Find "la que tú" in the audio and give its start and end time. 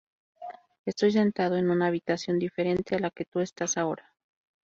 2.99-3.39